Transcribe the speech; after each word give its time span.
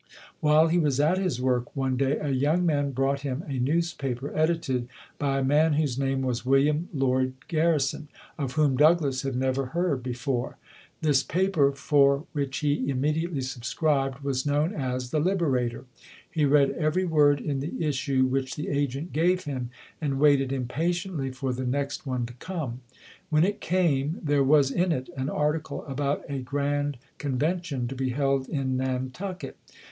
While 0.39 0.69
he 0.69 0.79
was 0.79 0.99
at 0.99 1.19
his 1.19 1.39
work 1.39 1.75
one 1.75 1.95
day 1.95 2.17
a 2.17 2.29
young 2.31 2.65
man 2.65 2.89
brought 2.89 3.19
him 3.19 3.43
a 3.45 3.59
newspaper 3.59 4.35
edited 4.35 4.87
by 5.19 5.37
a 5.37 5.43
man 5.43 5.73
whose 5.73 5.99
name 5.99 6.23
was 6.23 6.43
William 6.43 6.89
Lloyd 6.91 7.33
Garrison, 7.47 8.07
of 8.35 8.53
whom 8.53 8.75
Douglass 8.75 9.21
had 9.21 9.35
never 9.35 9.67
heard 9.77 10.01
before. 10.01 10.57
This 11.01 11.21
paper, 11.21 11.71
for 11.73 12.25
which 12.33 12.57
he 12.61 12.89
immediately 12.89 13.41
subscribed, 13.41 14.21
was 14.23 14.43
known 14.43 14.73
as 14.73 15.11
"The 15.11 15.19
Liberator". 15.19 15.85
He 16.31 16.45
read 16.45 16.71
every 16.71 17.05
word 17.05 17.39
in 17.39 17.59
the 17.59 17.85
issue 17.85 18.25
which 18.25 18.55
the 18.55 18.69
agent 18.69 19.13
gave 19.13 19.43
him 19.43 19.69
and 20.01 20.19
waited 20.19 20.49
impa 20.49 20.49
30] 20.49 20.55
UNSUNG 20.83 21.17
HEROES 21.19 21.31
tiently 21.31 21.35
for 21.35 21.53
the 21.53 21.67
next 21.67 22.07
one 22.07 22.25
to 22.25 22.33
come. 22.39 22.81
When 23.29 23.43
it 23.43 23.61
came, 23.61 24.19
there 24.23 24.43
was 24.43 24.71
in 24.71 24.91
it 24.91 25.09
an 25.15 25.29
article 25.29 25.85
about 25.85 26.23
a 26.27 26.39
grand 26.39 26.97
convention 27.19 27.87
to 27.87 27.93
be 27.93 28.09
held 28.09 28.49
in 28.49 28.75
Nantucket. 28.77 29.57